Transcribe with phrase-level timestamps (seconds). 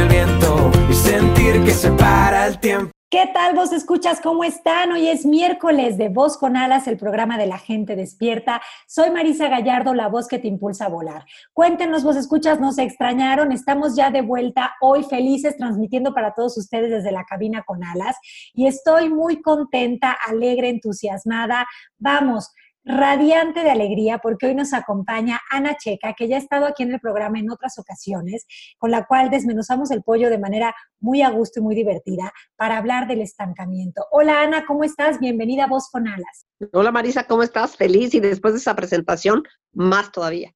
[0.00, 2.90] el viento y sentir que se para el tiempo.
[3.10, 4.20] ¿Qué tal vos escuchas?
[4.20, 4.92] ¿Cómo están?
[4.92, 8.62] Hoy es miércoles de Voz con Alas, el programa de la gente despierta.
[8.86, 11.26] Soy Marisa Gallardo, la voz que te impulsa a volar.
[11.52, 13.50] Cuéntenos, vos escuchas, nos extrañaron.
[13.50, 18.16] Estamos ya de vuelta hoy felices transmitiendo para todos ustedes desde la cabina con alas
[18.54, 21.66] y estoy muy contenta, alegre, entusiasmada.
[21.98, 26.82] Vamos, radiante de alegría porque hoy nos acompaña Ana Checa, que ya ha estado aquí
[26.82, 28.46] en el programa en otras ocasiones,
[28.78, 32.78] con la cual desmenuzamos el pollo de manera muy a gusto y muy divertida para
[32.78, 34.06] hablar del estancamiento.
[34.10, 35.18] Hola Ana, ¿cómo estás?
[35.18, 36.46] Bienvenida a Voz con Alas.
[36.72, 37.76] Hola Marisa, ¿cómo estás?
[37.76, 39.42] Feliz y después de esa presentación,
[39.72, 40.52] más todavía.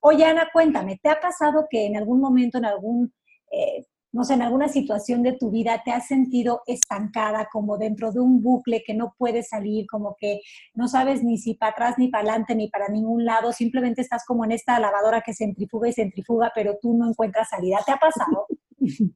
[0.00, 3.14] Oye Ana, cuéntame, ¿te ha pasado que en algún momento, en algún...
[3.50, 8.12] Eh, no sé, en alguna situación de tu vida te has sentido estancada, como dentro
[8.12, 10.40] de un bucle que no puedes salir, como que
[10.72, 14.24] no sabes ni si para atrás, ni para adelante, ni para ningún lado, simplemente estás
[14.24, 17.78] como en esta lavadora que centrifuga y centrifuga, pero tú no encuentras salida.
[17.84, 18.46] ¿Te ha pasado?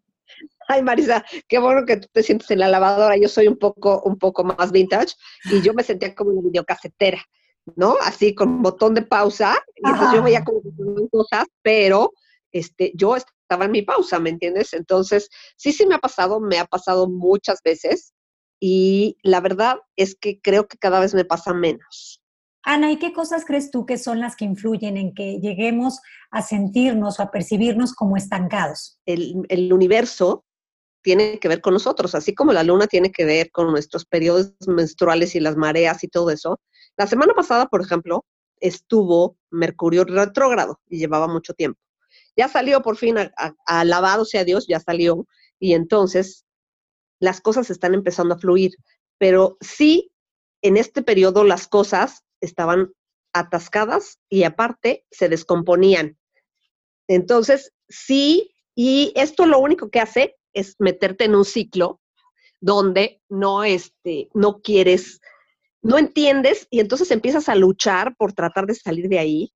[0.66, 3.16] Ay, Marisa, qué bueno que tú te sientes en la lavadora.
[3.16, 7.24] Yo soy un poco, un poco más vintage y yo me sentía como una videocasetera,
[7.76, 7.94] ¿no?
[8.02, 9.54] Así con botón de pausa.
[9.76, 10.60] Y entonces yo veía como
[11.08, 12.12] cosas, pero
[12.50, 14.72] este, yo estaba en mi pausa, ¿me entiendes?
[14.72, 18.12] Entonces, sí, sí me ha pasado, me ha pasado muchas veces
[18.60, 22.22] y la verdad es que creo que cada vez me pasa menos.
[22.64, 26.00] Ana, ¿y qué cosas crees tú que son las que influyen en que lleguemos
[26.30, 28.98] a sentirnos o a percibirnos como estancados?
[29.06, 30.44] El, el universo
[31.02, 34.54] tiene que ver con nosotros, así como la luna tiene que ver con nuestros periodos
[34.66, 36.60] menstruales y las mareas y todo eso.
[36.96, 38.24] La semana pasada, por ejemplo,
[38.60, 41.80] estuvo Mercurio retrógrado y llevaba mucho tiempo
[42.38, 43.16] ya salió por fin,
[43.66, 45.26] alabado sea Dios, ya salió,
[45.58, 46.46] y entonces
[47.18, 48.70] las cosas están empezando a fluir.
[49.18, 50.12] Pero sí,
[50.62, 52.92] en este periodo las cosas estaban
[53.32, 56.16] atascadas y aparte se descomponían.
[57.08, 62.00] Entonces, sí, y esto lo único que hace es meterte en un ciclo
[62.60, 65.20] donde no, este, no quieres,
[65.82, 69.52] no entiendes y entonces empiezas a luchar por tratar de salir de ahí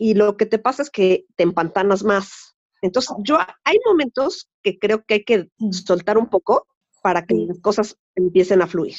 [0.00, 2.56] y lo que te pasa es que te empantanas más.
[2.80, 6.66] Entonces, yo hay momentos que creo que hay que soltar un poco
[7.02, 8.96] para que las cosas empiecen a fluir.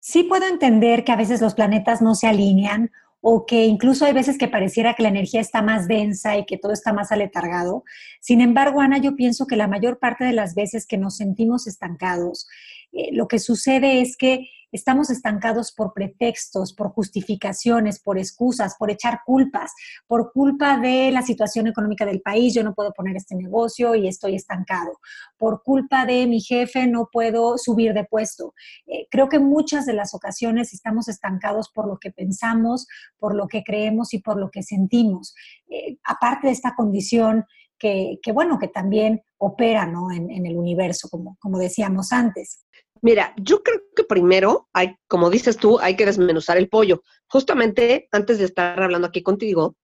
[0.00, 4.12] Sí puedo entender que a veces los planetas no se alinean o que incluso hay
[4.14, 7.84] veces que pareciera que la energía está más densa y que todo está más aletargado.
[8.20, 11.68] Sin embargo, Ana, yo pienso que la mayor parte de las veces que nos sentimos
[11.68, 12.48] estancados,
[12.90, 18.90] eh, lo que sucede es que estamos estancados por pretextos, por justificaciones, por excusas, por
[18.90, 19.72] echar culpas,
[20.06, 24.08] por culpa de la situación económica del país, yo no puedo poner este negocio y
[24.08, 24.98] estoy estancado,
[25.36, 28.54] por culpa de mi jefe no puedo subir de puesto.
[28.86, 32.86] Eh, creo que muchas de las ocasiones estamos estancados por lo que pensamos,
[33.18, 35.34] por lo que creemos y por lo que sentimos.
[35.68, 37.44] Eh, aparte de esta condición
[37.78, 40.12] que, bueno, que también opera ¿no?
[40.12, 42.64] en, en el universo, como, como decíamos antes.
[43.02, 47.02] Mira, yo creo que primero, hay, como dices tú, hay que desmenuzar el pollo.
[47.26, 49.76] Justamente antes de estar hablando aquí contigo,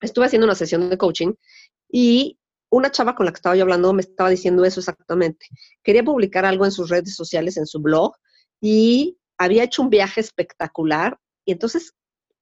[0.00, 1.34] estuve haciendo una sesión de coaching
[1.88, 2.38] y
[2.68, 5.46] una chava con la que estaba yo hablando me estaba diciendo eso exactamente.
[5.84, 8.12] Quería publicar algo en sus redes sociales, en su blog,
[8.60, 11.94] y había hecho un viaje espectacular y entonces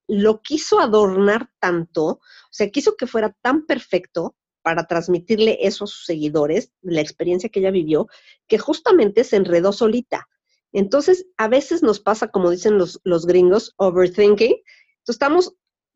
[0.07, 5.87] lo quiso adornar tanto, o sea, quiso que fuera tan perfecto para transmitirle eso a
[5.87, 8.09] sus seguidores, la experiencia que ella vivió,
[8.47, 10.29] que justamente se enredó solita.
[10.73, 14.53] Entonces, a veces nos pasa, como dicen los, los gringos, overthinking.
[14.53, 15.55] Entonces, estamos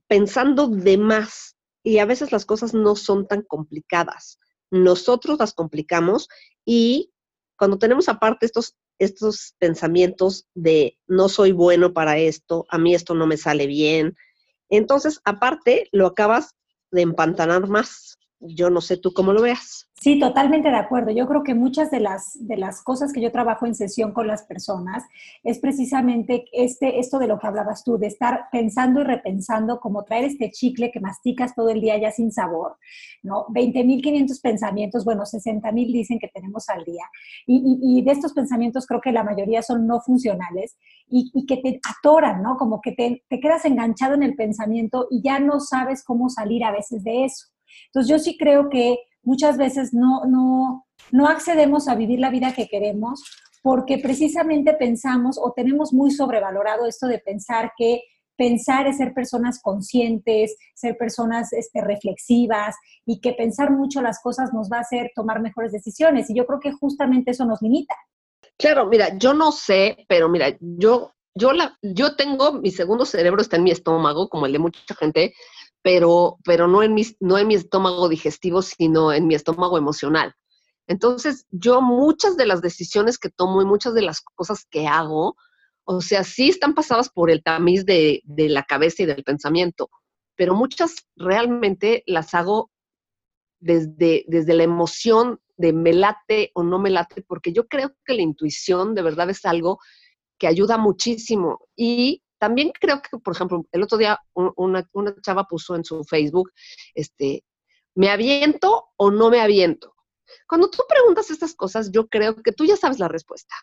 [0.09, 4.39] pensando de más y a veces las cosas no son tan complicadas.
[4.71, 6.29] Nosotros las complicamos
[6.65, 7.13] y
[7.57, 13.15] cuando tenemos aparte estos, estos pensamientos de no soy bueno para esto, a mí esto
[13.15, 14.17] no me sale bien,
[14.69, 16.57] entonces aparte lo acabas
[16.91, 18.19] de empantanar más.
[18.43, 19.89] Yo no sé tú cómo lo veas.
[20.03, 21.13] Sí, totalmente de acuerdo.
[21.13, 24.27] Yo creo que muchas de las, de las cosas que yo trabajo en sesión con
[24.27, 25.05] las personas
[25.45, 30.03] es precisamente este, esto de lo que hablabas tú, de estar pensando y repensando, como
[30.03, 32.79] traer este chicle que masticas todo el día ya sin sabor,
[33.23, 33.47] ¿no?
[33.51, 37.05] 20.500 pensamientos, bueno, 60.000 dicen que tenemos al día.
[37.47, 41.59] Y, y, de estos pensamientos creo que la mayoría son no funcionales y, y que
[41.59, 42.57] te atoran, ¿no?
[42.57, 46.65] Como que te, te quedas enganchado en el pensamiento y ya no sabes cómo salir
[46.65, 47.53] a veces de eso.
[47.87, 52.55] Entonces yo sí creo que muchas veces no, no, no accedemos a vivir la vida
[52.55, 53.23] que queremos
[53.63, 58.03] porque precisamente pensamos o tenemos muy sobrevalorado esto de pensar que
[58.37, 62.75] pensar es ser personas conscientes, ser personas este, reflexivas
[63.07, 66.29] y que pensar mucho las cosas nos va a hacer tomar mejores decisiones.
[66.29, 67.95] Y yo creo que justamente eso nos limita.
[68.59, 73.43] Claro, mira, yo no sé, pero mira, yo, yo, la, yo tengo, mi segundo cerebro
[73.43, 75.35] está en mi estómago, como el de mucha gente,
[75.83, 80.35] pero, pero no, en mi, no en mi estómago digestivo, sino en mi estómago emocional.
[80.87, 85.37] Entonces, yo muchas de las decisiones que tomo y muchas de las cosas que hago,
[85.85, 89.91] o sea, sí están pasadas por el tamiz de, de la cabeza y del pensamiento,
[90.37, 92.71] pero muchas realmente las hago
[93.61, 98.15] desde, desde la emoción de me late o no me late, porque yo creo que
[98.15, 99.79] la intuición de verdad es algo
[100.39, 101.61] que ayuda muchísimo.
[101.77, 104.85] Y también creo que, por ejemplo, el otro día una,
[105.23, 106.51] chava puso en su Facebook,
[106.93, 107.45] este,
[107.95, 109.95] ¿me aviento o no me aviento?
[110.49, 113.55] Cuando tú preguntas estas cosas, yo creo que tú ya sabes la respuesta,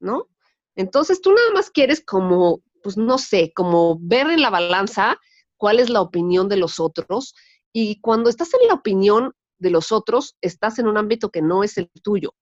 [0.00, 0.26] ¿no?
[0.74, 5.16] Entonces tú nada más quieres como, pues no sé, como ver en la balanza
[5.56, 7.36] cuál es la opinión de los otros
[7.72, 11.62] y cuando estás en la opinión de los otros, estás en un ámbito que no
[11.62, 12.34] es el tuyo.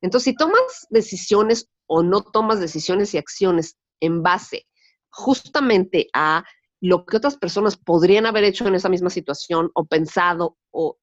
[0.00, 4.68] Entonces, si tomas decisiones o no tomas decisiones y acciones en base
[5.10, 6.44] justamente a
[6.80, 10.98] lo que otras personas podrían haber hecho en esa misma situación o pensado, o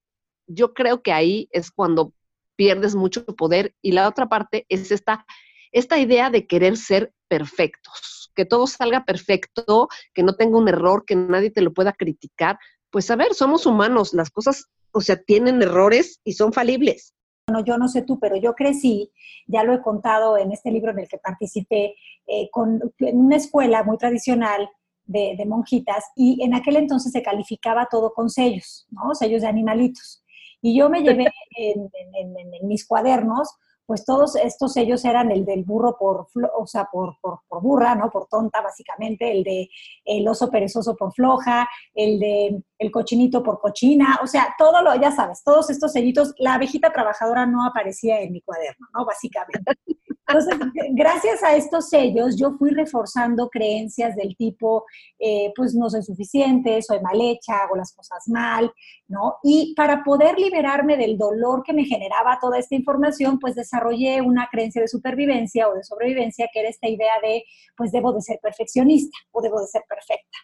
[0.48, 2.14] yo creo que ahí es cuando
[2.56, 5.26] pierdes mucho poder y la otra parte es esta,
[5.72, 11.04] esta idea de querer ser perfectos, que todo salga perfecto, que no tenga un error,
[11.06, 12.58] que nadie te lo pueda criticar.
[12.90, 17.14] Pues a ver, somos humanos, las cosas, o sea, tienen errores y son falibles.
[17.50, 19.10] Bueno, yo no sé tú, pero yo crecí,
[19.46, 21.96] ya lo he contado en este libro en el que participé,
[22.28, 24.70] eh, con, en una escuela muy tradicional
[25.06, 29.16] de, monjitas y en aquel entonces se calificaba todo con sellos, ¿no?
[29.16, 30.26] Sellos de animalitos.
[30.62, 33.56] Y yo me llevé en mis cuadernos
[33.88, 38.12] pues todos estos sellos eran el del burro por, o sea, por, por, burra, ¿no?
[38.12, 39.70] Por tonta, básicamente, el de
[40.04, 44.94] el oso perezoso por floja, el de el cochinito por cochina, o sea, todo lo,
[44.96, 49.06] ya sabes, todos estos sellitos, la abejita trabajadora no aparecía en mi cuaderno, ¿no?
[49.06, 49.72] Básicamente.
[50.28, 50.60] Entonces,
[50.92, 54.86] gracias a estos sellos, yo fui reforzando creencias del tipo,
[55.20, 58.72] eh, pues no soy suficiente, soy mal hecha, hago las cosas mal,
[59.08, 59.38] ¿no?
[59.42, 64.50] Y para poder liberarme del dolor que me generaba toda esta información, pues desarrollé una
[64.52, 67.44] creencia de supervivencia o de sobrevivencia, que era esta idea de,
[67.78, 70.38] pues debo de ser perfeccionista o debo de ser perfecta.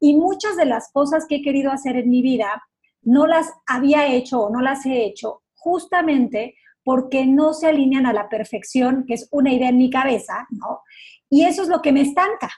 [0.00, 2.60] Y muchas de las cosas que he querido hacer en mi vida,
[3.02, 6.54] no las había hecho o no las he hecho justamente
[6.90, 10.80] porque no se alinean a la perfección, que es una idea en mi cabeza, ¿no?
[11.28, 12.50] Y eso es lo que me estanca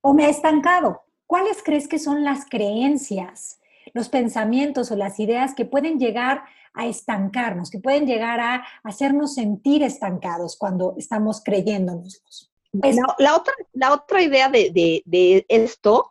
[0.00, 1.02] o me ha estancado.
[1.28, 3.60] ¿Cuáles crees que son las creencias,
[3.94, 6.42] los pensamientos o las ideas que pueden llegar
[6.74, 12.50] a estancarnos, que pueden llegar a hacernos sentir estancados cuando estamos creyéndonos?
[12.72, 14.72] La, otra, la otra idea de,
[15.04, 16.10] de esto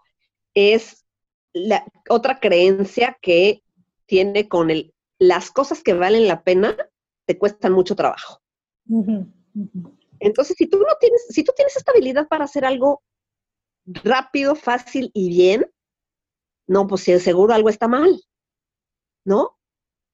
[0.53, 1.03] es
[1.51, 3.61] la otra creencia que
[4.05, 6.77] tiene con el, las cosas que valen la pena
[7.25, 8.41] te cuestan mucho trabajo.
[10.19, 13.03] Entonces, si tú no tienes, si tú tienes esta habilidad para hacer algo
[13.85, 15.71] rápido, fácil y bien,
[16.67, 18.21] no, pues seguro algo está mal,
[19.25, 19.57] ¿no?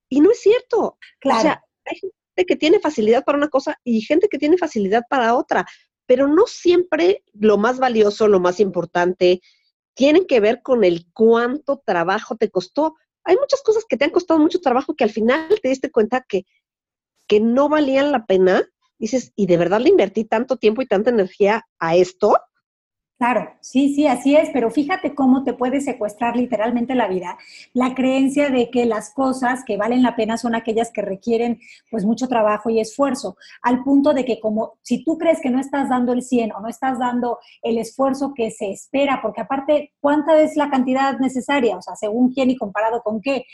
[0.09, 0.97] Y no es cierto.
[1.19, 1.39] Claro.
[1.39, 5.03] O sea, hay gente que tiene facilidad para una cosa y gente que tiene facilidad
[5.09, 5.65] para otra,
[6.05, 9.41] pero no siempre lo más valioso, lo más importante,
[9.93, 12.95] tienen que ver con el cuánto trabajo te costó.
[13.23, 16.25] Hay muchas cosas que te han costado mucho trabajo que al final te diste cuenta
[16.27, 16.45] que
[17.31, 18.61] que no valían la pena,
[18.99, 22.35] dices, ¿y de verdad le invertí tanto tiempo y tanta energía a esto?
[23.17, 27.37] Claro, sí, sí, así es, pero fíjate cómo te puede secuestrar literalmente la vida,
[27.71, 32.03] la creencia de que las cosas que valen la pena son aquellas que requieren pues
[32.03, 35.87] mucho trabajo y esfuerzo, al punto de que como si tú crees que no estás
[35.87, 40.37] dando el 100 o no estás dando el esfuerzo que se espera, porque aparte, ¿cuánta
[40.41, 41.77] es la cantidad necesaria?
[41.77, 43.45] O sea, según quién y comparado con qué,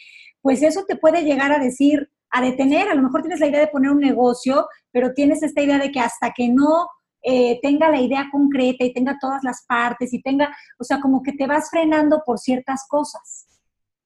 [0.41, 2.89] pues eso te puede llegar a decir, a detener.
[2.89, 5.91] A lo mejor tienes la idea de poner un negocio, pero tienes esta idea de
[5.91, 6.88] que hasta que no
[7.22, 11.24] eh, tenga la idea concreta y tenga todas las partes y tenga, o sea, como
[11.24, 13.48] que te vas frenando por ciertas cosas.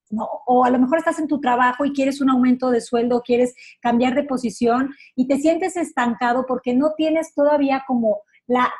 [0.09, 0.27] ¿no?
[0.45, 3.53] O a lo mejor estás en tu trabajo y quieres un aumento de sueldo, quieres
[3.81, 8.71] cambiar de posición y te sientes estancado porque no tienes todavía como la,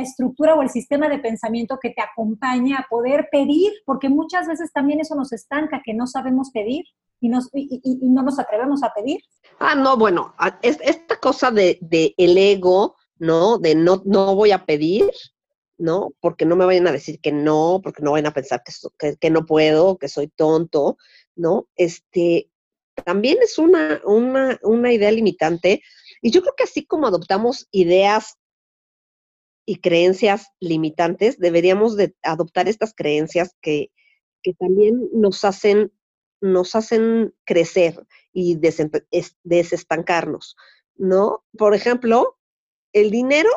[0.00, 4.72] estructura o el sistema de pensamiento que te acompaña a poder pedir, porque muchas veces
[4.72, 6.84] también eso nos estanca, que no sabemos pedir
[7.20, 9.20] y, nos, y, no nos atrevemos a pedir.
[9.58, 13.58] Ah, no, bueno, esta cosa de, de el ego, ¿no?
[13.58, 15.10] De no, no voy a pedir,
[15.78, 16.12] ¿no?
[16.20, 18.62] Porque no me vayan a decir que no, porque no vayan a pensar
[18.98, 20.98] que, que, no puedo, que soy tonto,
[21.34, 21.68] ¿no?
[21.76, 22.50] Este,
[23.04, 25.82] también es una, una, una idea limitante.
[26.22, 28.36] Y yo creo que así como adoptamos ideas
[29.66, 33.90] y creencias limitantes, deberíamos de adoptar estas creencias que,
[34.42, 35.92] que también nos hacen,
[36.40, 38.58] nos hacen crecer y
[39.44, 40.56] desestancarnos,
[40.96, 41.44] ¿no?
[41.56, 42.38] Por ejemplo,
[42.92, 43.50] el dinero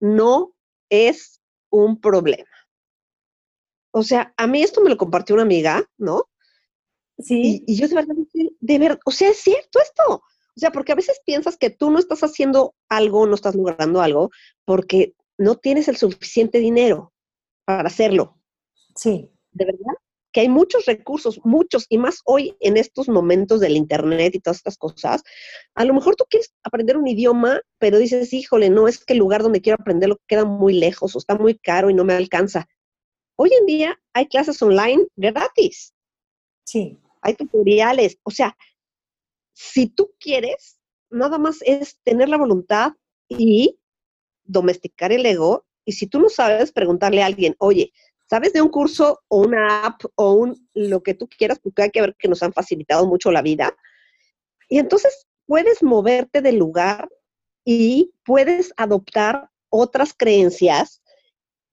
[0.00, 0.54] no
[0.90, 2.50] es un problema.
[3.92, 6.28] O sea, a mí esto me lo compartió una amiga, ¿no?
[7.18, 7.62] Sí.
[7.66, 10.22] Y, yo de verdad, de ver, o sea, es cierto esto.
[10.56, 14.00] O sea, porque a veces piensas que tú no estás haciendo algo, no estás logrando
[14.00, 14.30] algo,
[14.64, 17.12] porque no tienes el suficiente dinero
[17.64, 18.38] para hacerlo.
[18.96, 19.30] Sí.
[19.52, 19.94] ¿De verdad?
[20.34, 24.56] Que hay muchos recursos, muchos, y más hoy en estos momentos del Internet y todas
[24.56, 25.22] estas cosas,
[25.76, 29.20] a lo mejor tú quieres aprender un idioma, pero dices, híjole, no, es que el
[29.20, 32.66] lugar donde quiero aprenderlo queda muy lejos o está muy caro y no me alcanza.
[33.36, 35.94] Hoy en día hay clases online gratis.
[36.64, 36.98] Sí.
[37.22, 38.18] Hay tutoriales.
[38.24, 38.56] O sea,
[39.52, 42.94] si tú quieres, nada más es tener la voluntad
[43.28, 43.78] y
[44.42, 45.64] domesticar el ego.
[45.84, 47.92] Y si tú no sabes, preguntarle a alguien, oye,
[48.34, 48.52] ¿sabes?
[48.52, 52.00] De un curso o una app o un lo que tú quieras, porque hay que
[52.00, 53.76] ver que nos han facilitado mucho la vida.
[54.68, 57.08] Y entonces puedes moverte del lugar
[57.64, 61.00] y puedes adoptar otras creencias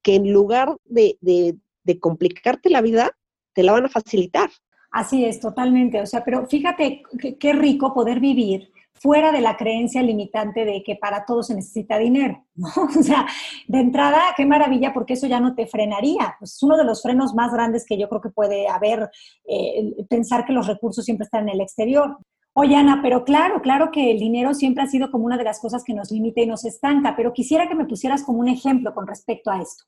[0.03, 3.18] que en lugar de, de complicarte la vida,
[3.53, 4.51] te la van a facilitar.
[4.91, 6.00] Así es, totalmente.
[6.00, 7.01] O sea, pero fíjate
[7.39, 11.98] qué rico poder vivir fuera de la creencia limitante de que para todo se necesita
[11.98, 12.70] dinero, ¿no?
[12.84, 13.26] O sea,
[13.68, 16.36] de entrada, qué maravilla, porque eso ya no te frenaría.
[16.40, 19.10] Pues es uno de los frenos más grandes que yo creo que puede haber,
[19.48, 22.18] eh, pensar que los recursos siempre están en el exterior.
[22.54, 25.60] Oye, Ana, pero claro, claro que el dinero siempre ha sido como una de las
[25.60, 28.94] cosas que nos limita y nos estanca, pero quisiera que me pusieras como un ejemplo
[28.94, 29.86] con respecto a esto.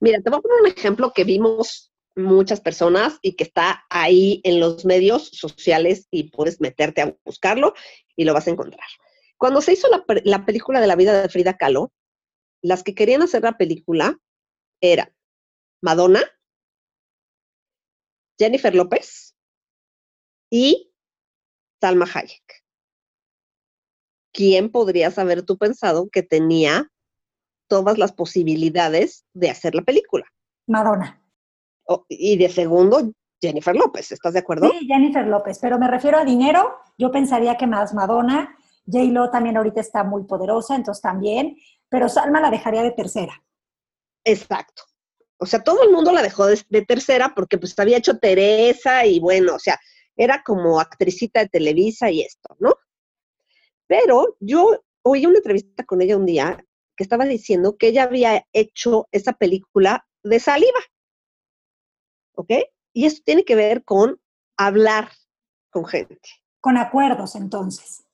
[0.00, 4.40] Mira, te voy a poner un ejemplo que vimos muchas personas y que está ahí
[4.44, 7.74] en los medios sociales y puedes meterte a buscarlo
[8.16, 8.86] y lo vas a encontrar.
[9.36, 11.92] Cuando se hizo la, película de la vida de Frida Kahlo,
[12.60, 14.18] las que querían hacer la película
[14.80, 15.14] eran
[15.80, 16.22] Madonna,
[18.38, 19.36] Jennifer López
[20.50, 20.92] y
[21.80, 22.64] Salma Hayek.
[24.32, 26.90] ¿Quién podrías haber tú pensado que tenía
[27.68, 30.26] todas las posibilidades de hacer la película?
[30.66, 31.17] Madonna.
[32.08, 34.70] Y de segundo, Jennifer López, ¿estás de acuerdo?
[34.70, 39.56] Sí, Jennifer López, pero me refiero a dinero, yo pensaría que más Madonna, J-Lo también
[39.56, 41.56] ahorita está muy poderosa, entonces también,
[41.88, 43.42] pero Salma la dejaría de tercera.
[44.24, 44.82] Exacto.
[45.38, 49.20] O sea, todo el mundo la dejó de, tercera porque pues había hecho Teresa y
[49.20, 49.78] bueno, o sea,
[50.16, 52.74] era como actricita de Televisa y esto, ¿no?
[53.86, 56.62] Pero yo oí una entrevista con ella un día
[56.96, 60.80] que estaba diciendo que ella había hecho esa película de saliva.
[62.38, 62.50] ¿Ok?
[62.92, 64.20] Y eso tiene que ver con
[64.56, 65.10] hablar
[65.70, 66.20] con gente.
[66.60, 68.04] Con acuerdos, entonces.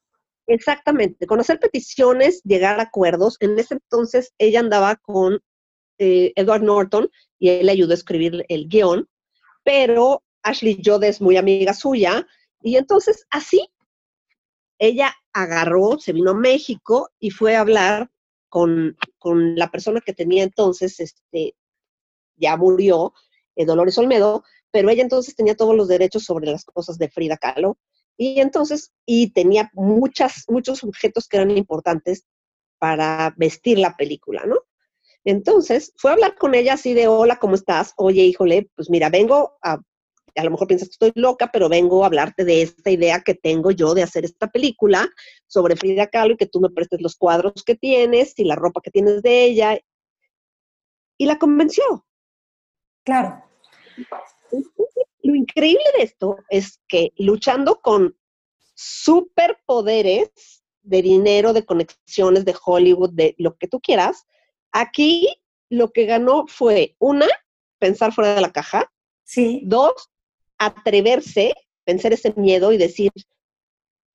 [0.47, 3.37] Exactamente, con hacer peticiones, llegar a acuerdos.
[3.41, 5.41] En ese entonces ella andaba con
[5.99, 9.09] eh, Edward Norton y él le ayudó a escribir el guion,
[9.63, 12.27] pero Ashley Judd es muy amiga suya
[12.63, 13.69] y entonces así
[14.79, 18.11] ella agarró, se vino a México y fue a hablar
[18.49, 21.55] con, con la persona que tenía entonces, este,
[22.37, 23.13] ya murió,
[23.57, 27.37] eh, Dolores Olmedo, pero ella entonces tenía todos los derechos sobre las cosas de Frida
[27.37, 27.79] Kahlo
[28.17, 32.25] y entonces, y tenía muchas, muchos objetos que eran importantes
[32.79, 34.57] para vestir la película, ¿no?
[35.25, 37.95] Entonces, fue a hablar con ella así de, hola, ¿cómo estás?
[37.97, 39.81] Oye, híjole, pues mira, vengo a,
[40.37, 43.35] a lo mejor piensas que estoy loca, pero vengo a hablarte de esta idea que
[43.35, 45.09] tengo yo de hacer esta película
[45.47, 48.81] sobre Frida Kahlo y que tú me prestes los cuadros que tienes y la ropa
[48.83, 49.79] que tienes de ella.
[51.17, 52.07] Y la convenció.
[53.05, 53.44] Claro.
[55.23, 58.17] Lo increíble de esto es que luchando con
[58.75, 64.27] superpoderes de dinero, de conexiones, de Hollywood, de lo que tú quieras,
[64.73, 65.29] aquí
[65.71, 67.27] lo que ganó fue, una,
[67.79, 68.93] pensar fuera de la caja.
[69.25, 69.63] Sí.
[69.65, 70.11] Dos,
[70.59, 71.55] atreverse,
[71.87, 73.11] vencer ese miedo y decir,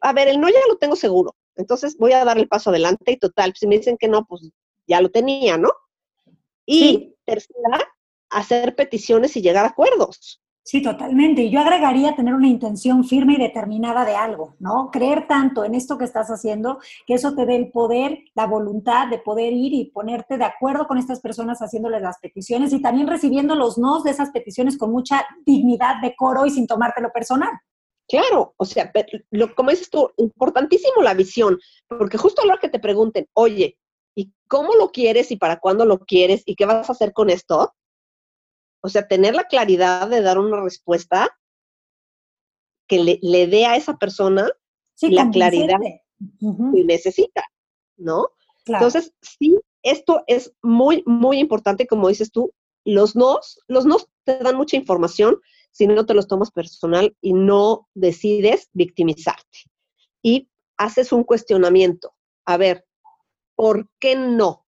[0.02, 3.12] a ver, el no ya lo tengo seguro, entonces voy a dar el paso adelante
[3.12, 4.50] y total, si me dicen que no, pues
[4.88, 5.72] ya lo tenía, ¿no?
[6.66, 7.92] Y tercera,
[8.30, 10.42] hacer peticiones y llegar a acuerdos.
[10.70, 11.42] Sí, totalmente.
[11.42, 14.92] Y yo agregaría tener una intención firme y determinada de algo, ¿no?
[14.92, 19.08] Creer tanto en esto que estás haciendo que eso te dé el poder, la voluntad
[19.08, 23.08] de poder ir y ponerte de acuerdo con estas personas haciéndoles las peticiones y también
[23.08, 27.50] recibiendo los nos de esas peticiones con mucha dignidad, decoro y sin tomártelo personal.
[28.08, 28.92] Claro, o sea,
[29.32, 31.58] lo, como dices tú, importantísimo la visión,
[31.88, 33.80] porque justo a lo que te pregunten, oye,
[34.16, 37.32] ¿y cómo lo quieres y para cuándo lo quieres y qué vas a hacer con
[37.32, 37.74] esto?
[38.82, 41.30] O sea, tener la claridad de dar una respuesta
[42.88, 44.50] que le, dé a esa persona
[45.02, 45.80] la claridad
[46.20, 47.44] que necesita,
[47.98, 48.30] ¿no?
[48.66, 52.54] Entonces, sí, esto es muy, muy importante, como dices tú,
[52.86, 55.40] los nos, los nos te dan mucha información
[55.72, 59.60] si no te los tomas personal y no decides victimizarte.
[60.22, 62.16] Y haces un cuestionamiento.
[62.46, 62.86] A ver,
[63.56, 64.66] ¿por qué no?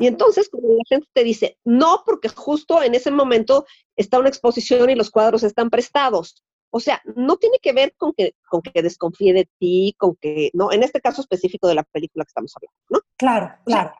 [0.00, 3.66] Y entonces, cuando la gente te dice, no, porque justo en ese momento
[3.96, 6.42] está una exposición y los cuadros están prestados.
[6.70, 10.50] O sea, no tiene que ver con que, con que desconfíe de ti, con que,
[10.52, 10.70] ¿no?
[10.70, 13.00] En este caso específico de la película que estamos hablando, ¿no?
[13.16, 13.94] Claro, claro.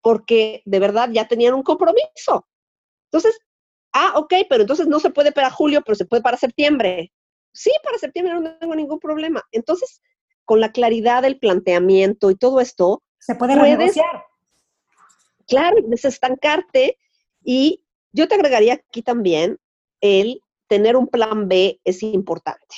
[0.00, 2.46] porque de verdad ya tenían un compromiso.
[3.10, 3.38] Entonces,
[3.92, 7.12] ah, ok, pero entonces no se puede para julio, pero se puede para septiembre.
[7.52, 9.42] Sí, para septiembre no tengo ningún problema.
[9.52, 10.00] Entonces,
[10.44, 14.24] con la claridad del planteamiento y todo esto, se puede renegociar.
[15.46, 16.98] Claro, desestancarte.
[17.44, 19.58] Y yo te agregaría aquí también
[20.00, 22.74] el tener un plan B es importante.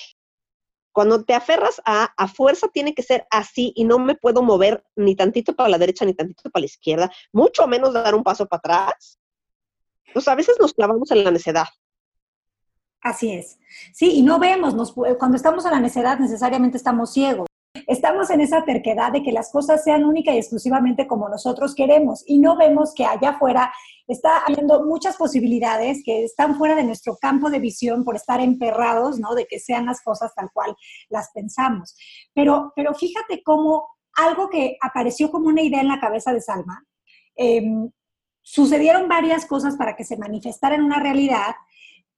[0.92, 4.84] Cuando te aferras a, a fuerza tiene que ser así y no me puedo mover
[4.96, 8.46] ni tantito para la derecha ni tantito para la izquierda, mucho menos dar un paso
[8.46, 9.18] para atrás.
[10.12, 11.66] Pues a veces nos clavamos en la necedad.
[13.00, 13.58] Así es.
[13.92, 17.48] Sí, y no vemos, cuando estamos en la necedad necesariamente estamos ciegos
[17.86, 22.22] estamos en esa terquedad de que las cosas sean única y exclusivamente como nosotros queremos
[22.26, 23.72] y no vemos que allá afuera
[24.06, 29.18] está habiendo muchas posibilidades que están fuera de nuestro campo de visión por estar emperrados,
[29.18, 29.34] ¿no?
[29.34, 30.76] De que sean las cosas tal cual
[31.08, 31.96] las pensamos.
[32.34, 36.84] Pero, pero fíjate cómo algo que apareció como una idea en la cabeza de Salma,
[37.34, 37.90] em,
[38.42, 41.54] sucedieron varias cosas para que se manifestara en una realidad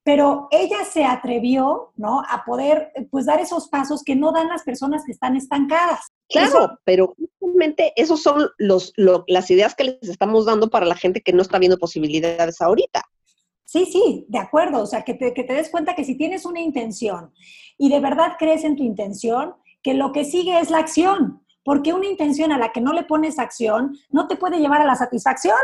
[0.07, 2.23] pero ella se atrevió, ¿no?
[2.31, 5.99] A poder, pues, dar esos pasos que no dan las personas que están estancadas.
[6.29, 8.93] Claro, pero justamente esos son los,
[9.27, 13.03] las ideas que les estamos dando para la gente que no está viendo posibilidades ahorita.
[13.65, 14.81] Sí, sí, de acuerdo.
[14.81, 17.33] O sea, que te, que te des cuenta que si tienes una intención
[17.77, 21.93] y de verdad crees en tu intención, que lo que sigue es la acción, porque
[21.93, 24.95] una intención a la que no le pones acción no te puede llevar a la
[24.95, 25.59] satisfacción.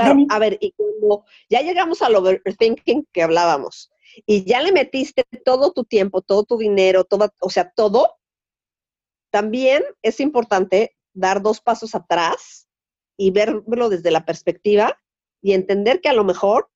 [0.00, 3.90] Claro, a ver, y cuando ya llegamos al overthinking que hablábamos,
[4.26, 8.16] y ya le metiste todo tu tiempo, todo tu dinero, todo, o sea, todo,
[9.30, 12.68] también es importante dar dos pasos atrás
[13.16, 14.98] y verlo desde la perspectiva
[15.42, 16.70] y entender que a lo mejor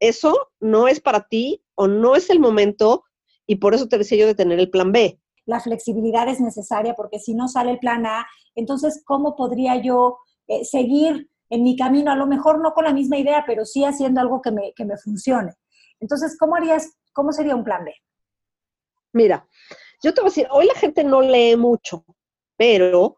[0.00, 3.04] eso no es para ti o no es el momento
[3.46, 5.20] y por eso te decía yo de tener el plan B.
[5.44, 10.18] La flexibilidad es necesaria porque si no sale el plan A, entonces, ¿cómo podría yo
[10.48, 13.84] eh, seguir en mi camino, a lo mejor no con la misma idea, pero sí
[13.84, 15.52] haciendo algo que me, que me funcione.
[16.00, 17.94] Entonces, ¿cómo harías, cómo sería un plan B?
[19.12, 19.48] Mira,
[20.02, 22.04] yo te voy a decir, hoy la gente no lee mucho,
[22.56, 23.16] pero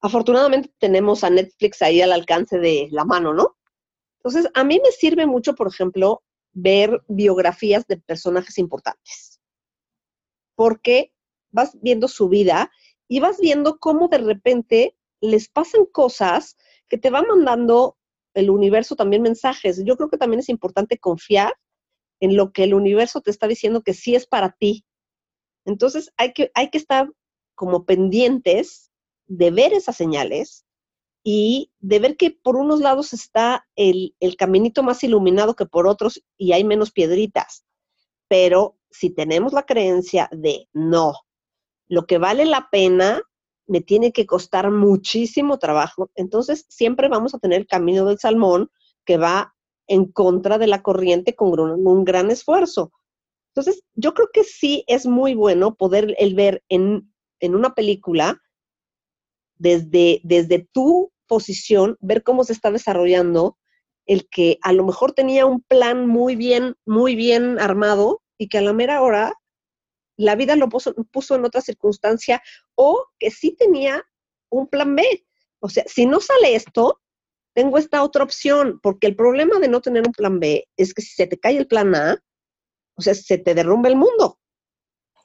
[0.00, 3.56] afortunadamente tenemos a Netflix ahí al alcance de la mano, ¿no?
[4.18, 9.40] Entonces, a mí me sirve mucho, por ejemplo, ver biografías de personajes importantes,
[10.54, 11.12] porque
[11.50, 12.70] vas viendo su vida
[13.08, 16.56] y vas viendo cómo de repente les pasan cosas
[16.88, 17.96] que te va mandando
[18.34, 19.82] el universo también mensajes.
[19.84, 21.54] Yo creo que también es importante confiar
[22.20, 24.84] en lo que el universo te está diciendo que sí es para ti.
[25.64, 27.10] Entonces hay que, hay que estar
[27.54, 28.90] como pendientes
[29.26, 30.64] de ver esas señales
[31.22, 35.86] y de ver que por unos lados está el, el caminito más iluminado que por
[35.86, 37.64] otros y hay menos piedritas.
[38.28, 41.14] Pero si tenemos la creencia de no,
[41.88, 43.22] lo que vale la pena
[43.66, 48.70] me tiene que costar muchísimo trabajo, entonces siempre vamos a tener el camino del salmón
[49.04, 49.54] que va
[49.86, 52.92] en contra de la corriente con un gran esfuerzo.
[53.54, 58.40] Entonces, yo creo que sí es muy bueno poder el ver en, en una película
[59.56, 63.56] desde, desde tu posición, ver cómo se está desarrollando
[64.06, 68.58] el que a lo mejor tenía un plan muy bien, muy bien armado y que
[68.58, 69.34] a la mera hora
[70.16, 72.42] la vida lo puso, puso en otra circunstancia
[72.74, 74.02] o que sí tenía
[74.50, 75.26] un plan B.
[75.60, 77.00] O sea, si no sale esto,
[77.54, 81.02] tengo esta otra opción, porque el problema de no tener un plan B es que
[81.02, 82.18] si se te cae el plan A,
[82.96, 84.38] o sea, se te derrumba el mundo.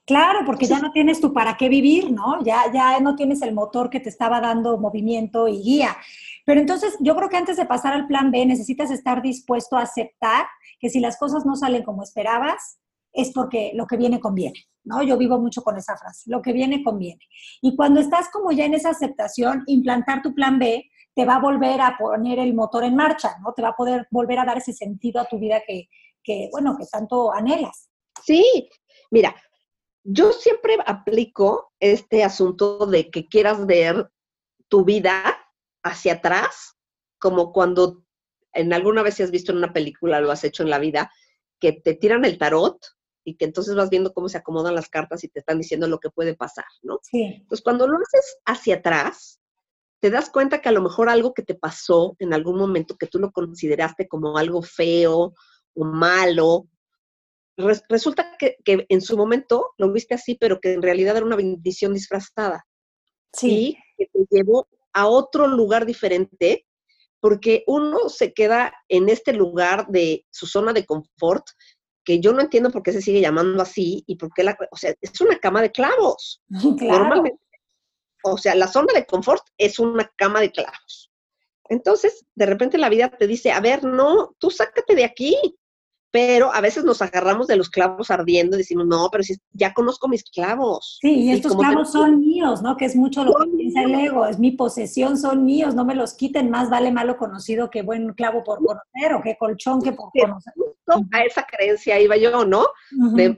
[0.06, 2.44] Claro, porque ya no tienes tu para qué vivir, ¿no?
[2.44, 5.98] Ya, ya no tienes el motor que te estaba dando movimiento y guía.
[6.46, 9.84] Pero entonces yo creo que antes de pasar al plan B necesitas estar dispuesto a
[9.84, 10.48] aceptar
[10.80, 12.80] que si las cosas no salen como esperabas,
[13.22, 15.04] es porque lo que viene conviene, ¿no?
[15.04, 17.22] Yo vivo mucho con esa frase, lo que viene conviene.
[17.62, 21.42] Y cuando estás como ya en esa aceptación, implantar tu plan B te va a
[21.42, 23.54] volver a poner el motor en marcha, ¿no?
[23.54, 25.90] Te va a poder volver a dar ese sentido a tu vida que,
[26.24, 27.90] que bueno, que tanto anhelas.
[28.24, 28.70] Sí,
[29.12, 29.36] mira,
[30.04, 34.10] yo siempre aplico este asunto de que quieras ver
[34.70, 35.24] tu vida
[35.84, 36.78] hacia atrás,
[37.20, 38.04] como cuando
[38.54, 41.12] en alguna vez has visto en una película, lo has hecho en la vida,
[41.60, 42.80] que te tiran el tarot
[43.30, 46.00] y que entonces vas viendo cómo se acomodan las cartas y te están diciendo lo
[46.00, 47.00] que puede pasar, ¿no?
[47.04, 47.24] Sí.
[47.42, 49.40] Entonces, cuando lo haces hacia atrás,
[50.00, 53.06] te das cuenta que a lo mejor algo que te pasó en algún momento que
[53.06, 55.36] tú lo consideraste como algo feo
[55.76, 56.68] o malo,
[57.88, 61.94] resulta que, en su momento lo viste así, pero que en realidad era una bendición
[61.94, 62.66] disfrazada.
[63.34, 63.78] Sí.
[63.98, 66.66] Y que te llevó a otro lugar diferente,
[67.20, 71.46] porque uno se queda en este lugar de su zona de confort,
[72.10, 74.76] que yo no entiendo por qué se sigue llamando así y por qué la, o
[74.76, 76.42] sea, es una cama de clavos.
[76.50, 77.40] Normalmente,
[78.24, 81.12] o sea, la zona de confort es una cama de clavos.
[81.66, 85.38] Entonces, de repente la vida te dice, a ver, no, tú sácate de aquí,
[86.12, 89.74] pero a veces nos agarramos de los clavos ardiendo y decimos, no, pero si ya
[89.74, 90.98] conozco mis clavos.
[91.02, 92.78] Sí, y estos clavos son míos, ¿no?
[92.78, 95.96] Que es mucho lo que piensa el ego, es mi posesión, son míos, no me
[95.96, 99.92] los quiten, más vale malo conocido que buen clavo por conocer o que colchón que
[99.92, 100.54] por conocer.
[101.12, 102.66] A esa creencia iba yo, ¿no?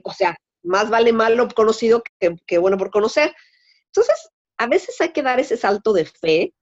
[0.03, 3.33] o sea, más vale malo conocido que, que bueno por conocer.
[3.87, 6.53] Entonces, a veces hay que dar ese salto de fe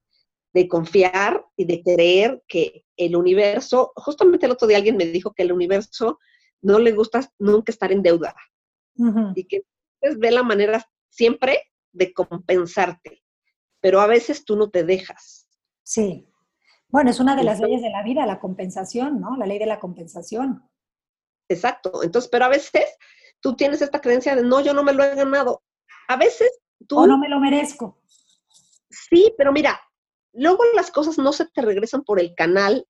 [0.52, 5.32] de confiar y de creer que el universo, justamente el otro día alguien me dijo
[5.32, 6.18] que el universo
[6.62, 8.34] no le gusta nunca estar en deuda
[9.34, 9.62] y que
[10.18, 13.22] ve la manera siempre de compensarte,
[13.80, 15.48] pero a veces tú no te dejas.
[15.82, 16.26] Sí.
[16.88, 19.36] Bueno, es una de las leyes de la vida, la compensación, ¿no?
[19.36, 20.68] La ley de la compensación.
[21.48, 22.02] Exacto.
[22.02, 22.84] Entonces, pero a veces
[23.40, 25.62] tú tienes esta creencia de no, yo no me lo he ganado.
[26.08, 26.50] A veces
[26.86, 26.98] tú...
[26.98, 28.02] O no me lo merezco.
[28.90, 29.80] Sí, pero mira,
[30.32, 32.86] luego las cosas no se te regresan por el canal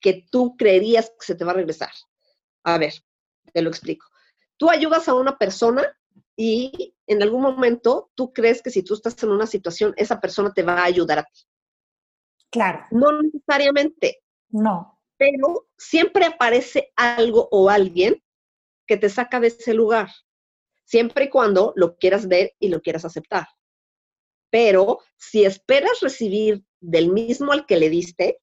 [0.00, 1.90] que tú creerías que se te va a regresar.
[2.64, 2.92] A ver,
[3.52, 4.06] te lo explico.
[4.56, 5.96] Tú ayudas a una persona
[6.36, 10.52] y en algún momento tú crees que si tú estás en una situación, esa persona
[10.52, 11.42] te va a ayudar a ti.
[12.50, 12.86] Claro.
[12.90, 14.22] No necesariamente.
[14.48, 15.00] No.
[15.16, 18.22] Pero siempre aparece algo o alguien
[18.86, 20.10] que te saca de ese lugar,
[20.84, 23.46] siempre y cuando lo quieras ver y lo quieras aceptar.
[24.54, 28.38] Pero si esperas recibir del mismo al que le diste,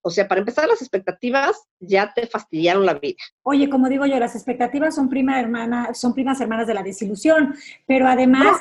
[0.00, 3.16] o sea, para empezar, las expectativas ya te fastidiaron la vida.
[3.42, 7.52] Oye, como digo yo, las expectativas son prima hermana, son primas hermanas de la desilusión,
[7.84, 8.58] pero además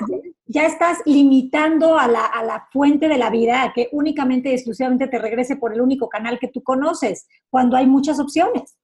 [0.47, 4.53] ya estás limitando a la, a la, fuente de la vida a que únicamente y
[4.53, 8.79] exclusivamente te regrese por el único canal que tú conoces, cuando hay muchas opciones.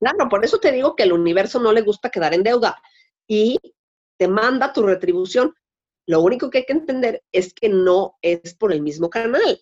[0.00, 2.82] Claro, por eso te digo que al universo no le gusta quedar en deuda
[3.28, 3.60] y
[4.18, 5.54] te manda tu retribución.
[6.06, 9.60] Lo único que hay que entender es que no es por el mismo canal.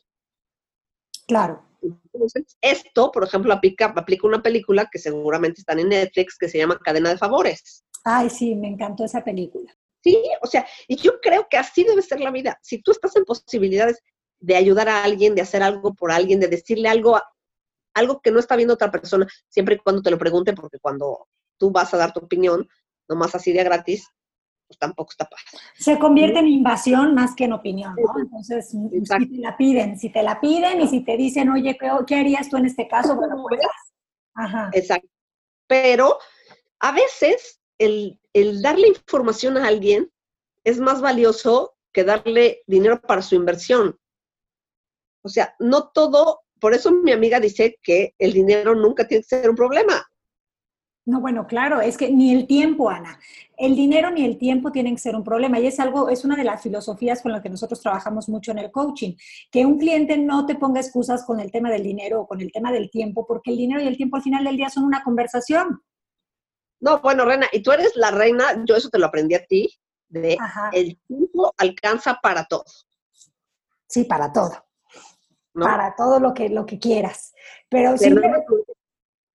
[1.27, 1.65] Claro.
[1.83, 6.59] Entonces, esto, por ejemplo, aplica, aplica una película que seguramente está en Netflix que se
[6.59, 7.85] llama Cadena de Favores.
[8.05, 9.73] Ay, sí, me encantó esa película.
[10.03, 12.59] Sí, o sea, y yo creo que así debe ser la vida.
[12.63, 14.01] Si tú estás en posibilidades
[14.41, 17.21] de ayudar a alguien, de hacer algo por alguien, de decirle algo,
[17.95, 21.29] algo que no está viendo otra persona, siempre y cuando te lo pregunten, porque cuando
[21.59, 22.69] tú vas a dar tu opinión,
[23.09, 24.09] nomás así de gratis,
[24.69, 25.43] pues tampoco está padre.
[25.77, 28.21] Se convierte en invasión más que en opinión, ¿no?
[28.21, 28.89] Entonces, si
[29.29, 31.77] te la piden, si te la piden y si te dicen, oye,
[32.07, 33.17] ¿qué, harías tú en este caso?
[33.17, 33.61] Bueno, pues,
[34.35, 34.71] Ajá.
[34.75, 35.09] Exacto.
[35.67, 36.19] Pero
[36.81, 40.11] a veces el, el darle información a alguien
[40.65, 43.99] es más valioso que darle dinero para su inversión.
[45.23, 49.29] O sea, no todo, por eso mi amiga dice que el dinero nunca tiene que
[49.29, 50.07] ser un problema.
[51.09, 53.19] No, bueno, claro, es que ni el tiempo, Ana.
[53.57, 56.37] El dinero ni el tiempo tienen que ser un problema y es algo, es una
[56.37, 59.15] de las filosofías con las que nosotros trabajamos mucho en el coaching,
[59.51, 62.53] que un cliente no te ponga excusas con el tema del dinero o con el
[62.53, 65.03] tema del tiempo, porque el dinero y el tiempo al final del día son una
[65.03, 65.81] conversación.
[66.79, 69.67] No, bueno, Reina, y tú eres la reina, yo eso te lo aprendí a ti,
[70.09, 70.37] de
[70.73, 72.65] el tiempo alcanza para todo.
[73.87, 74.63] Sí, para todo.
[75.55, 77.33] Para todo lo que, lo que quieras.
[77.71, 78.11] Pero, si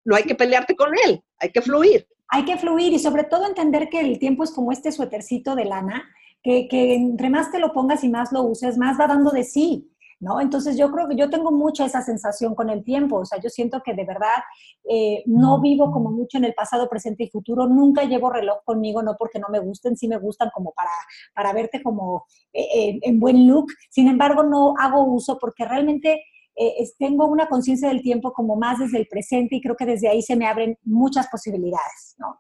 [0.06, 2.08] no hay que pelearte con él, hay que fluir.
[2.30, 5.66] Hay que fluir y sobre todo entender que el tiempo es como este suétercito de
[5.66, 6.04] lana,
[6.42, 9.44] que, que entre más te lo pongas y más lo uses, más va dando de
[9.44, 9.90] sí.
[10.24, 10.40] ¿no?
[10.40, 13.50] Entonces yo creo que yo tengo mucha esa sensación con el tiempo, o sea, yo
[13.50, 14.42] siento que de verdad
[14.90, 19.04] eh, no vivo como mucho en el pasado, presente y futuro, nunca llevo reloj conmigo,
[19.04, 20.92] no porque no me gusten, sí me gustan como para,
[21.36, 26.24] para verte como eh, en buen look, sin embargo no hago uso porque realmente...
[26.56, 30.08] Eh, tengo una conciencia del tiempo como más desde el presente y creo que desde
[30.08, 32.40] ahí se me abren muchas posibilidades, ¿no?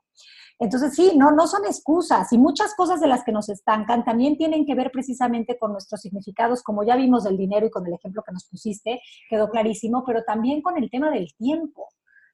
[0.60, 4.38] Entonces, sí, no, no son excusas y muchas cosas de las que nos estancan también
[4.38, 7.94] tienen que ver precisamente con nuestros significados, como ya vimos del dinero y con el
[7.94, 11.90] ejemplo que nos pusiste, quedó clarísimo, pero también con el tema del tiempo.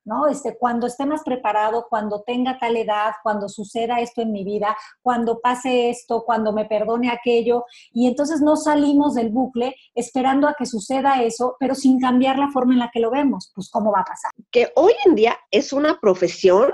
[0.10, 0.28] ¿No?
[0.28, 4.76] Este, cuando esté más preparado, cuando tenga tal edad, cuando suceda esto en mi vida,
[5.04, 10.56] cuando pase esto, cuando me perdone aquello, y entonces no salimos del bucle esperando a
[10.58, 13.92] que suceda eso, pero sin cambiar la forma en la que lo vemos, pues cómo
[13.92, 14.32] va a pasar.
[14.52, 16.74] Que hoy en día es una profesión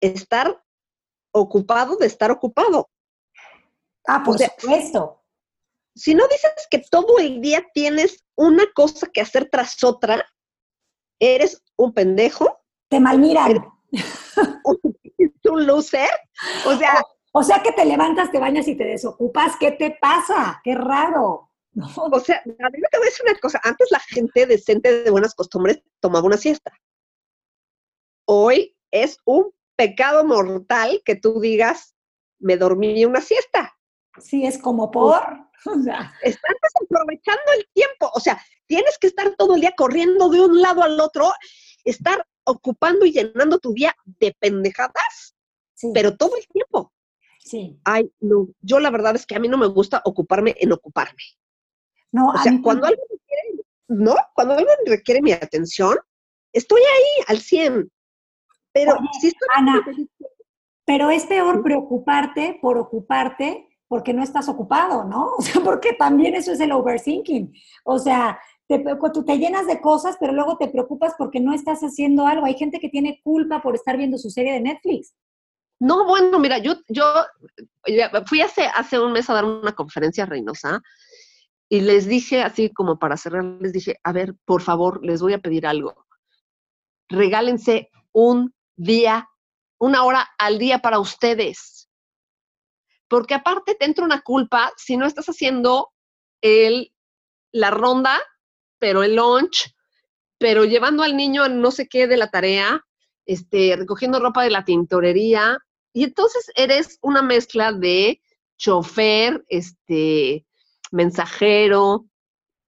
[0.00, 0.62] estar
[1.32, 2.90] ocupado de estar ocupado.
[4.06, 5.22] Ah, por supuesto.
[5.94, 10.26] Si no dices que todo el día tienes una cosa que hacer tras otra,
[11.18, 12.55] eres un pendejo.
[12.88, 13.56] Te malmiran.
[14.64, 14.78] Un,
[15.50, 16.10] un loser.
[16.66, 17.02] O sea.
[17.32, 19.56] O, sea que te levantas, te bañas y te desocupas.
[19.60, 20.60] ¿Qué te pasa?
[20.64, 21.50] Qué raro.
[21.96, 23.60] O sea, a mí me te voy a decir una cosa.
[23.62, 26.72] Antes la gente decente de buenas costumbres tomaba una siesta.
[28.24, 31.94] Hoy es un pecado mortal que tú digas,
[32.38, 33.76] me dormí una siesta.
[34.18, 35.20] Sí, es como por.
[35.66, 36.12] O sea.
[36.22, 38.08] Estás aprovechando el tiempo.
[38.14, 41.32] O sea, tienes que estar todo el día corriendo de un lado al otro,
[41.82, 45.36] estar ocupando y llenando tu día de pendejadas,
[45.92, 46.92] pero todo el tiempo.
[47.38, 47.78] Sí.
[47.84, 48.48] Ay, no.
[48.60, 51.22] Yo la verdad es que a mí no me gusta ocuparme en ocuparme.
[52.12, 54.14] No, o sea, cuando algo requiere, ¿no?
[54.34, 55.98] Cuando algo requiere mi atención,
[56.52, 57.90] estoy ahí al 100.
[58.72, 58.96] Pero,
[59.54, 59.84] Ana,
[60.84, 65.32] pero es peor preocuparte por ocuparte porque no estás ocupado, ¿no?
[65.38, 67.52] O sea, porque también eso es el overthinking.
[67.84, 71.80] O sea, te, tú te llenas de cosas, pero luego te preocupas porque no estás
[71.80, 72.46] haciendo algo.
[72.46, 75.14] Hay gente que tiene culpa por estar viendo su serie de Netflix.
[75.78, 77.04] No, bueno, mira, yo, yo
[78.26, 80.82] fui hace, hace un mes a dar una conferencia a Reynosa
[81.68, 85.34] y les dije, así como para cerrar, les dije, a ver, por favor, les voy
[85.34, 86.06] a pedir algo.
[87.08, 89.28] Regálense un día,
[89.78, 91.88] una hora al día para ustedes.
[93.08, 95.92] Porque aparte te entra una culpa si no estás haciendo
[96.40, 96.92] el,
[97.52, 98.18] la ronda,
[98.78, 99.74] pero el lunch,
[100.38, 102.84] pero llevando al niño a no sé qué de la tarea,
[103.24, 105.58] este, recogiendo ropa de la tintorería.
[105.92, 108.20] Y entonces eres una mezcla de
[108.58, 110.46] chofer, este,
[110.90, 112.06] mensajero,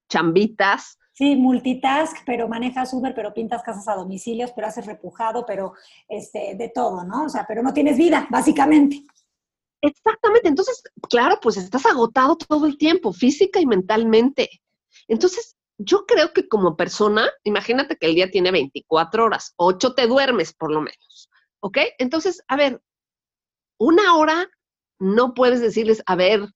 [0.08, 5.72] chambitas, Sí, multitask, pero manejas Uber, pero pintas casas a domicilios, pero haces repujado, pero
[6.06, 7.24] este, de todo, ¿no?
[7.24, 9.02] O sea, pero no tienes vida, básicamente.
[9.82, 14.48] Exactamente, entonces, claro, pues estás agotado todo el tiempo, física y mentalmente.
[15.08, 20.06] Entonces, yo creo que como persona, imagínate que el día tiene 24 horas, 8 te
[20.06, 21.78] duermes por lo menos, ¿ok?
[21.98, 22.82] Entonces, a ver,
[23.78, 24.50] una hora
[24.98, 26.48] no puedes decirles, a ver,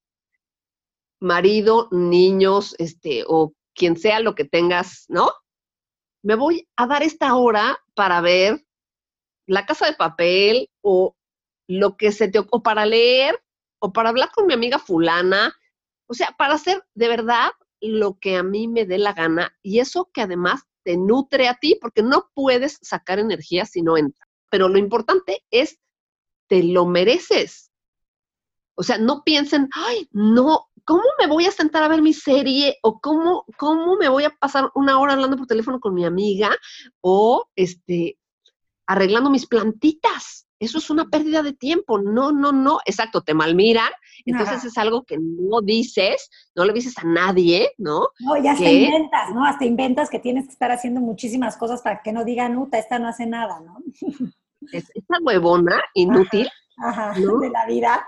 [1.20, 5.30] marido, niños, este, o quien sea lo que tengas, ¿no?
[6.24, 8.64] Me voy a dar esta hora para ver
[9.46, 11.14] la casa de papel o
[11.68, 13.40] lo que se te o para leer
[13.78, 15.54] o para hablar con mi amiga fulana,
[16.06, 17.50] o sea, para hacer de verdad
[17.82, 21.54] lo que a mí me dé la gana y eso que además te nutre a
[21.54, 24.28] ti porque no puedes sacar energía si no entra.
[24.50, 25.78] Pero lo importante es
[26.48, 27.70] te lo mereces.
[28.74, 32.78] O sea, no piensen, ay, no, ¿cómo me voy a sentar a ver mi serie?
[32.82, 36.50] ¿O cómo, cómo me voy a pasar una hora hablando por teléfono con mi amiga?
[37.00, 38.18] O este,
[38.86, 40.46] arreglando mis plantitas.
[40.62, 41.98] Eso es una pérdida de tiempo.
[41.98, 42.78] No, no, no.
[42.84, 43.90] Exacto, te malmiran.
[44.24, 48.08] Entonces es algo que no dices, no le dices a nadie, ¿no?
[48.20, 49.44] No, ya hasta inventas, ¿no?
[49.44, 53.00] Hasta inventas que tienes que estar haciendo muchísimas cosas para que no digan, Uta, esta
[53.00, 53.78] no hace nada, ¿no?
[54.72, 56.48] Es, esta huevona inútil.
[56.76, 58.06] Ajá, de la vida,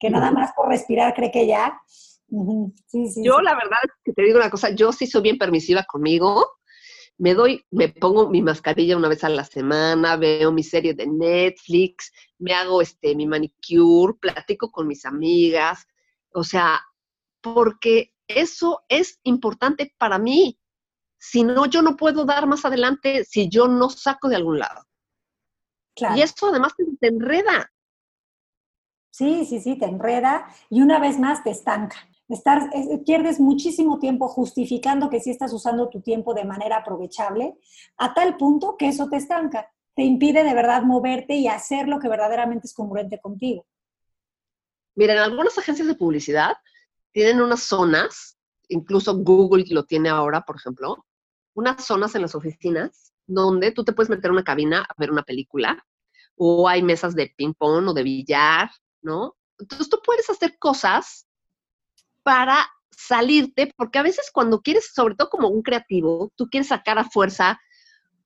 [0.00, 1.80] que nada más por respirar cree que ya
[3.22, 6.46] yo la verdad es que te digo una cosa, yo sí soy bien permisiva conmigo.
[7.22, 11.06] Me doy, me pongo mi mascarilla una vez a la semana, veo mi serie de
[11.06, 15.86] Netflix, me hago este mi manicure, platico con mis amigas,
[16.34, 16.80] o sea,
[17.40, 20.58] porque eso es importante para mí.
[21.16, 24.82] Si no, yo no puedo dar más adelante si yo no saco de algún lado.
[26.16, 27.70] Y eso además te enreda.
[29.12, 31.98] Sí, sí, sí, te enreda y una vez más te estanca.
[32.32, 32.70] Estar,
[33.04, 37.58] pierdes muchísimo tiempo justificando que sí estás usando tu tiempo de manera aprovechable,
[37.98, 41.98] a tal punto que eso te estanca, te impide de verdad moverte y hacer lo
[41.98, 43.66] que verdaderamente es congruente contigo.
[44.94, 46.54] Mira, en algunas agencias de publicidad
[47.12, 48.32] tienen unas zonas
[48.72, 51.06] incluso Google lo tiene ahora, por ejemplo,
[51.54, 55.10] unas zonas en las oficinas donde tú te puedes meter a una cabina a ver
[55.10, 55.84] una película,
[56.36, 58.70] o hay mesas de ping-pong o de billar,
[59.02, 59.36] ¿no?
[59.58, 61.28] Entonces tú puedes hacer cosas
[62.22, 66.98] para salirte, porque a veces cuando quieres, sobre todo como un creativo, tú quieres sacar
[66.98, 67.60] a fuerza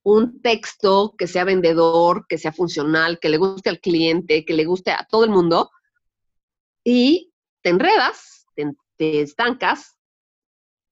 [0.03, 4.65] un texto que sea vendedor, que sea funcional, que le guste al cliente, que le
[4.65, 5.69] guste a todo el mundo,
[6.83, 9.97] y te enredas, te, estancas,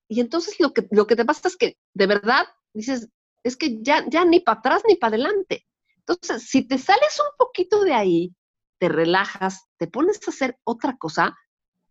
[0.10, 3.10] y entonces lo que, lo que te pasa es que de verdad dices,
[3.44, 5.66] es que ya, ya ni para atrás ni para adelante.
[5.98, 8.36] Entonces, si te sales un poquito de ahí,
[8.78, 11.36] te relajas, te pones a hacer otra cosa,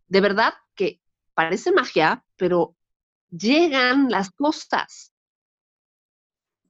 [0.07, 1.01] de verdad que
[1.35, 2.77] parece magia, pero
[3.31, 5.13] llegan las cosas.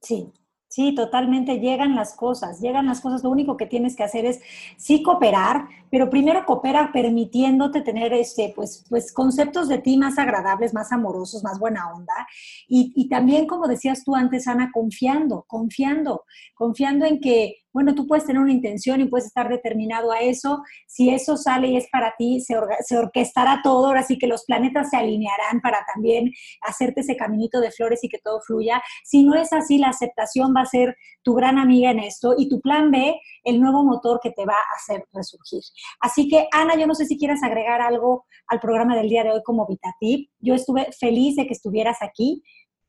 [0.01, 0.31] Sí,
[0.75, 3.23] Sí, totalmente llegan las cosas, llegan las cosas.
[3.23, 4.41] Lo único que tienes que hacer es
[4.75, 10.73] sí cooperar, pero primero coopera permitiéndote tener este, pues, pues conceptos de ti más agradables,
[10.73, 12.27] más amorosos, más buena onda.
[12.67, 16.25] Y, y también, como decías tú antes, Ana, confiando, confiando,
[16.55, 20.63] confiando en que bueno, tú puedes tener una intención y puedes estar determinado a eso.
[20.87, 22.55] Si eso sale y es para ti, se,
[22.97, 23.87] orquestará todo.
[23.87, 28.07] Ahora sí que los planetas se alinearán para también hacerte ese caminito de flores y
[28.07, 28.81] que todo fluya.
[29.03, 32.47] Si no es así, la aceptación va a ser tu gran amiga en esto y
[32.47, 35.59] tu plan B, el nuevo motor que te va a hacer resurgir.
[35.99, 39.31] Así que, Ana, yo no sé si quieras agregar algo al programa del día de
[39.31, 40.29] hoy como VitaTip.
[40.39, 42.41] Yo estuve feliz de que estuvieras aquí.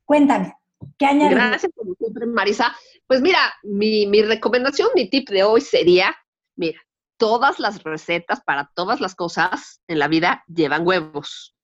[0.05, 0.55] Cuéntame.
[0.99, 1.37] ¿Qué añadir?
[1.37, 2.75] Gracias, como siempre, Marisa.
[3.07, 6.17] Pues mira, mi, mi recomendación, mi tip de hoy sería,
[6.57, 6.81] mira,
[7.17, 11.55] todas las recetas para todas las cosas en la vida llevan huevos,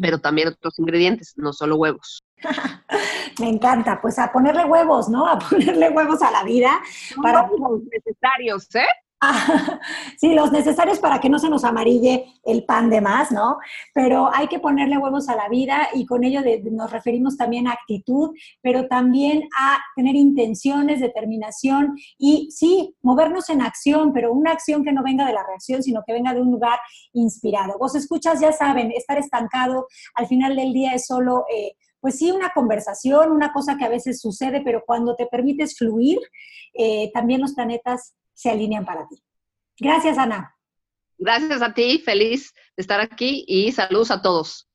[0.00, 2.22] pero también otros ingredientes, no solo huevos.
[3.40, 5.26] Me encanta, pues a ponerle huevos, ¿no?
[5.26, 6.80] A ponerle huevos a la vida.
[7.22, 8.86] para los necesarios, ¿eh?
[10.18, 13.58] Sí, los necesarios para que no se nos amarille el pan de más, ¿no?
[13.94, 17.72] Pero hay que ponerle huevos a la vida y con ello nos referimos también a
[17.72, 24.84] actitud, pero también a tener intenciones, determinación y sí, movernos en acción, pero una acción
[24.84, 26.78] que no venga de la reacción, sino que venga de un lugar
[27.12, 27.78] inspirado.
[27.78, 31.44] Vos escuchas, ya saben, estar estancado al final del día es solo...
[31.54, 35.76] Eh, pues sí, una conversación, una cosa que a veces sucede, pero cuando te permites
[35.76, 36.20] fluir,
[36.74, 39.16] eh, también los planetas se alinean para ti.
[39.80, 40.54] Gracias, Ana.
[41.18, 44.68] Gracias a ti, feliz de estar aquí y saludos a todos.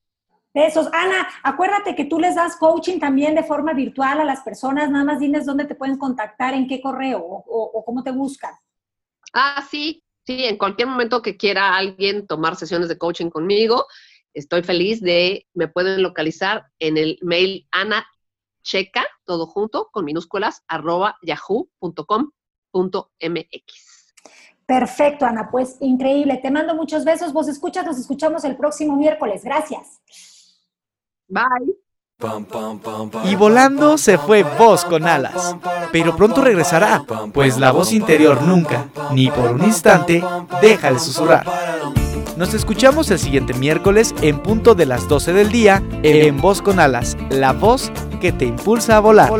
[0.52, 0.88] Besos.
[0.92, 5.04] Ana, acuérdate que tú les das coaching también de forma virtual a las personas, nada
[5.04, 8.52] más diles dónde te pueden contactar, en qué correo o, cómo te buscan.
[9.32, 13.86] Ah, sí, sí, en cualquier momento que quiera alguien tomar sesiones de coaching conmigo,
[14.34, 18.06] estoy feliz de, me pueden localizar en el mail ana
[18.62, 22.30] checa, todo junto, con minúsculas, arroba yahoo.com
[22.72, 23.92] mx
[24.66, 26.38] Perfecto, Ana, pues increíble.
[26.38, 27.32] Te mando muchos besos.
[27.32, 29.44] Vos escuchas, nos escuchamos el próximo miércoles.
[29.44, 30.00] Gracias.
[31.28, 31.76] Bye.
[33.24, 35.56] Y volando se fue voz con alas,
[35.90, 40.22] pero pronto regresará, pues la voz interior nunca, ni por un instante,
[40.60, 41.44] deja de susurrar.
[42.36, 46.78] Nos escuchamos el siguiente miércoles en punto de las 12 del día en Voz con
[46.78, 49.30] Alas, la voz que te impulsa a volar.